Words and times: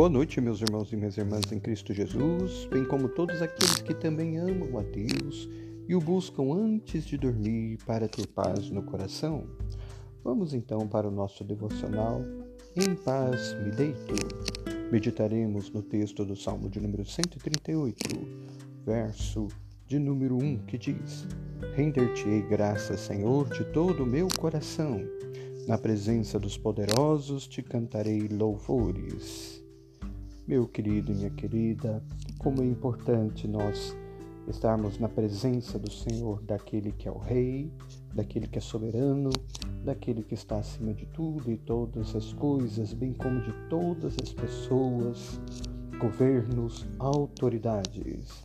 Boa 0.00 0.08
noite, 0.08 0.40
meus 0.40 0.62
irmãos 0.62 0.90
e 0.90 0.96
minhas 0.96 1.18
irmãs 1.18 1.52
em 1.52 1.60
Cristo 1.60 1.92
Jesus, 1.92 2.66
bem 2.72 2.86
como 2.86 3.06
todos 3.06 3.42
aqueles 3.42 3.82
que 3.82 3.92
também 3.92 4.38
amam 4.38 4.78
a 4.78 4.82
Deus 4.82 5.46
e 5.86 5.94
o 5.94 6.00
buscam 6.00 6.54
antes 6.54 7.04
de 7.04 7.18
dormir 7.18 7.76
para 7.84 8.08
ter 8.08 8.26
paz 8.28 8.70
no 8.70 8.82
coração. 8.82 9.44
Vamos 10.24 10.54
então 10.54 10.88
para 10.88 11.06
o 11.06 11.10
nosso 11.10 11.44
devocional 11.44 12.24
Em 12.74 12.94
Paz 12.94 13.54
Me 13.62 13.70
Deito. 13.72 14.14
Meditaremos 14.90 15.70
no 15.70 15.82
texto 15.82 16.24
do 16.24 16.34
Salmo 16.34 16.70
de 16.70 16.80
número 16.80 17.04
138, 17.04 18.02
verso 18.86 19.48
de 19.86 19.98
número 19.98 20.42
1, 20.42 20.60
que 20.60 20.78
diz: 20.78 21.28
Render-te-ei 21.74 22.40
graças, 22.40 23.00
Senhor, 23.00 23.50
de 23.50 23.66
todo 23.66 24.04
o 24.04 24.06
meu 24.06 24.28
coração. 24.40 24.98
Na 25.68 25.76
presença 25.76 26.38
dos 26.38 26.56
poderosos 26.56 27.46
te 27.46 27.62
cantarei 27.62 28.28
louvores. 28.28 29.59
Meu 30.50 30.66
querido 30.66 31.12
e 31.12 31.14
minha 31.14 31.30
querida, 31.30 32.02
como 32.36 32.60
é 32.60 32.66
importante 32.66 33.46
nós 33.46 33.96
estarmos 34.48 34.98
na 34.98 35.08
presença 35.08 35.78
do 35.78 35.88
Senhor, 35.88 36.42
daquele 36.42 36.90
que 36.90 37.06
é 37.06 37.12
o 37.12 37.18
Rei, 37.18 37.70
daquele 38.12 38.48
que 38.48 38.58
é 38.58 38.60
soberano, 38.60 39.30
daquele 39.84 40.24
que 40.24 40.34
está 40.34 40.58
acima 40.58 40.92
de 40.92 41.06
tudo 41.06 41.52
e 41.52 41.56
todas 41.56 42.16
as 42.16 42.32
coisas, 42.32 42.92
bem 42.92 43.12
como 43.12 43.40
de 43.42 43.52
todas 43.68 44.16
as 44.20 44.32
pessoas, 44.32 45.40
governos, 46.00 46.84
autoridades. 46.98 48.42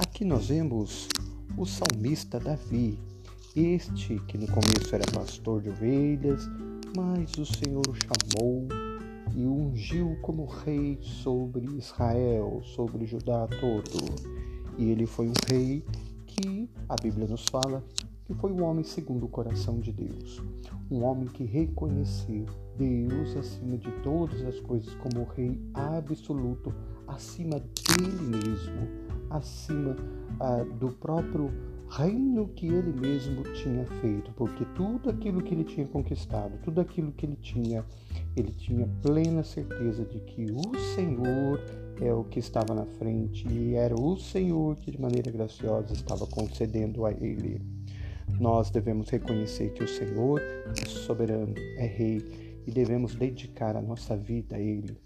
Aqui 0.00 0.24
nós 0.24 0.50
vemos 0.50 1.08
o 1.56 1.66
salmista 1.66 2.38
Davi, 2.38 3.00
este 3.56 4.20
que 4.28 4.38
no 4.38 4.46
começo 4.46 4.94
era 4.94 5.04
pastor 5.12 5.60
de 5.60 5.70
ovelhas, 5.70 6.48
mas 6.94 7.36
o 7.36 7.44
Senhor 7.44 7.82
o 7.88 7.94
chamou 7.96 8.87
e 9.38 9.46
o 9.46 9.54
ungiu 9.54 10.18
como 10.20 10.46
rei 10.46 10.98
sobre 11.00 11.64
Israel, 11.76 12.60
sobre 12.64 13.06
Judá 13.06 13.46
todo. 13.60 14.04
E 14.76 14.90
ele 14.90 15.06
foi 15.06 15.28
um 15.28 15.32
rei 15.48 15.84
que 16.26 16.68
a 16.88 16.96
Bíblia 17.00 17.28
nos 17.28 17.44
fala 17.44 17.84
que 18.24 18.34
foi 18.34 18.50
um 18.50 18.64
homem 18.64 18.82
segundo 18.82 19.26
o 19.26 19.28
coração 19.28 19.78
de 19.78 19.92
Deus, 19.92 20.42
um 20.90 21.04
homem 21.04 21.28
que 21.28 21.44
reconheceu 21.44 22.46
Deus 22.76 23.36
acima 23.36 23.78
de 23.78 23.92
todas 24.02 24.42
as 24.44 24.58
coisas 24.58 24.92
como 24.96 25.22
rei 25.36 25.56
absoluto, 25.72 26.74
acima 27.06 27.60
dele 27.60 28.20
mesmo, 28.20 28.88
acima 29.30 29.94
ah, 30.40 30.64
do 30.64 30.88
próprio 30.88 31.48
reino 31.90 32.48
que 32.48 32.66
ele 32.66 32.92
mesmo 32.92 33.42
tinha 33.54 33.84
feito, 34.00 34.30
porque 34.32 34.64
tudo 34.74 35.08
aquilo 35.08 35.42
que 35.42 35.54
ele 35.54 35.64
tinha 35.64 35.86
conquistado, 35.86 36.58
tudo 36.62 36.80
aquilo 36.80 37.12
que 37.12 37.24
ele 37.24 37.36
tinha, 37.36 37.84
ele 38.36 38.52
tinha 38.52 38.86
plena 39.02 39.42
certeza 39.42 40.04
de 40.04 40.20
que 40.20 40.46
o 40.52 40.78
Senhor 40.94 41.60
é 42.00 42.12
o 42.12 42.24
que 42.24 42.38
estava 42.38 42.74
na 42.74 42.84
frente 42.84 43.48
e 43.48 43.74
era 43.74 43.94
o 43.94 44.16
Senhor 44.16 44.76
que 44.76 44.90
de 44.90 45.00
maneira 45.00 45.30
graciosa 45.30 45.92
estava 45.92 46.26
concedendo 46.26 47.06
a 47.06 47.12
ele. 47.12 47.60
Nós 48.38 48.70
devemos 48.70 49.08
reconhecer 49.08 49.72
que 49.72 49.82
o 49.82 49.88
Senhor 49.88 50.40
é 50.40 50.86
soberano, 50.86 51.54
é 51.76 51.86
rei 51.86 52.22
e 52.66 52.70
devemos 52.70 53.14
dedicar 53.14 53.76
a 53.76 53.82
nossa 53.82 54.14
vida 54.14 54.56
a 54.56 54.60
ele, 54.60 54.98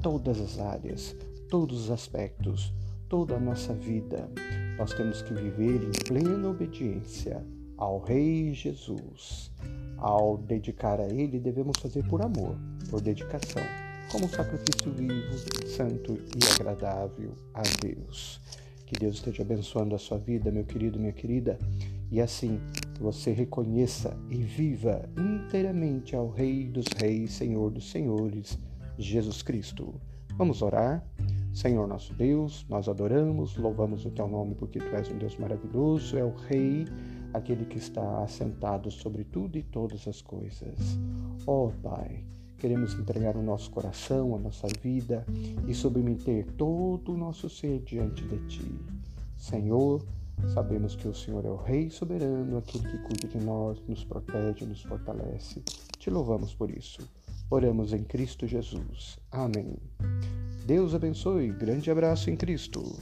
todas 0.00 0.40
as 0.40 0.58
áreas, 0.60 1.16
todos 1.50 1.84
os 1.84 1.90
aspectos, 1.90 2.72
toda 3.08 3.34
a 3.34 3.40
nossa 3.40 3.74
vida 3.74 4.30
nós 4.78 4.94
temos 4.94 5.20
que 5.22 5.34
viver 5.34 5.82
em 5.82 5.90
plena 6.06 6.48
obediência 6.48 7.44
ao 7.76 7.98
Rei 7.98 8.54
Jesus. 8.54 9.50
Ao 9.96 10.38
dedicar 10.38 11.00
a 11.00 11.08
Ele, 11.08 11.40
devemos 11.40 11.76
fazer 11.80 12.04
por 12.04 12.22
amor, 12.22 12.56
por 12.88 13.00
dedicação, 13.00 13.62
como 14.12 14.26
um 14.26 14.28
sacrifício 14.28 14.92
vivo, 14.92 15.66
santo 15.66 16.14
e 16.14 16.54
agradável 16.54 17.36
a 17.52 17.62
Deus. 17.82 18.40
Que 18.86 18.96
Deus 18.98 19.16
esteja 19.16 19.42
abençoando 19.42 19.96
a 19.96 19.98
sua 19.98 20.16
vida, 20.16 20.52
meu 20.52 20.64
querido, 20.64 20.98
minha 20.98 21.12
querida, 21.12 21.58
e 22.10 22.20
assim 22.20 22.60
você 23.00 23.32
reconheça 23.32 24.16
e 24.30 24.36
viva 24.36 25.08
inteiramente 25.18 26.14
ao 26.14 26.30
Rei 26.30 26.68
dos 26.68 26.86
Reis, 26.96 27.32
Senhor 27.32 27.70
dos 27.70 27.90
Senhores, 27.90 28.56
Jesus 28.96 29.42
Cristo. 29.42 29.94
Vamos 30.36 30.62
orar? 30.62 31.04
Senhor 31.58 31.88
nosso 31.88 32.14
Deus, 32.14 32.64
nós 32.68 32.88
adoramos, 32.88 33.56
louvamos 33.56 34.06
o 34.06 34.10
teu 34.12 34.28
nome 34.28 34.54
porque 34.54 34.78
tu 34.78 34.94
és 34.94 35.10
um 35.10 35.18
Deus 35.18 35.36
maravilhoso, 35.38 36.16
é 36.16 36.22
o 36.22 36.32
Rei, 36.32 36.86
aquele 37.34 37.64
que 37.64 37.78
está 37.78 38.22
assentado 38.22 38.92
sobre 38.92 39.24
tudo 39.24 39.58
e 39.58 39.64
todas 39.64 40.06
as 40.06 40.22
coisas. 40.22 40.78
Ó 41.44 41.66
oh, 41.66 41.72
Pai, 41.82 42.24
queremos 42.58 42.94
entregar 42.94 43.36
o 43.36 43.42
nosso 43.42 43.72
coração, 43.72 44.36
a 44.36 44.38
nossa 44.38 44.68
vida 44.80 45.26
e 45.66 45.74
submeter 45.74 46.46
todo 46.52 47.12
o 47.12 47.18
nosso 47.18 47.50
ser 47.50 47.80
diante 47.80 48.22
de 48.22 48.38
ti. 48.46 48.78
Senhor, 49.36 50.00
sabemos 50.54 50.94
que 50.94 51.08
o 51.08 51.14
Senhor 51.14 51.44
é 51.44 51.50
o 51.50 51.56
Rei 51.56 51.90
soberano, 51.90 52.58
aquele 52.58 52.88
que 52.88 52.98
cuida 52.98 53.26
de 53.26 53.44
nós, 53.44 53.82
nos 53.88 54.04
protege, 54.04 54.64
nos 54.64 54.82
fortalece. 54.82 55.60
Te 55.98 56.08
louvamos 56.08 56.54
por 56.54 56.70
isso. 56.70 57.00
Oramos 57.50 57.92
em 57.92 58.04
Cristo 58.04 58.46
Jesus. 58.46 59.18
Amém. 59.32 59.74
Deus 60.68 60.94
abençoe. 60.94 61.50
Grande 61.50 61.90
abraço 61.90 62.28
em 62.28 62.36
Cristo. 62.36 62.94